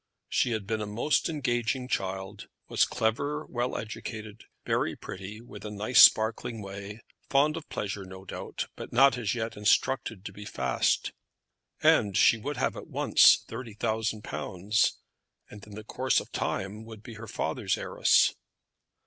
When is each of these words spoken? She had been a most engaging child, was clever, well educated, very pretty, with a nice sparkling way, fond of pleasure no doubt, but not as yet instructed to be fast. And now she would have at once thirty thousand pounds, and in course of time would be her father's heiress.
She 0.29 0.49
had 0.53 0.65
been 0.65 0.81
a 0.81 0.87
most 0.87 1.29
engaging 1.29 1.87
child, 1.87 2.47
was 2.67 2.85
clever, 2.85 3.45
well 3.45 3.77
educated, 3.77 4.45
very 4.65 4.95
pretty, 4.95 5.41
with 5.41 5.63
a 5.63 5.69
nice 5.69 6.01
sparkling 6.01 6.59
way, 6.63 7.01
fond 7.29 7.55
of 7.55 7.69
pleasure 7.69 8.03
no 8.03 8.25
doubt, 8.25 8.65
but 8.75 8.91
not 8.91 9.15
as 9.19 9.35
yet 9.35 9.55
instructed 9.55 10.25
to 10.25 10.33
be 10.33 10.43
fast. 10.43 11.11
And 11.83 12.13
now 12.13 12.13
she 12.13 12.39
would 12.39 12.57
have 12.57 12.75
at 12.75 12.87
once 12.87 13.45
thirty 13.47 13.75
thousand 13.75 14.23
pounds, 14.23 14.97
and 15.51 15.63
in 15.67 15.83
course 15.83 16.19
of 16.19 16.31
time 16.31 16.83
would 16.83 17.03
be 17.03 17.13
her 17.13 17.27
father's 17.27 17.77
heiress. 17.77 18.33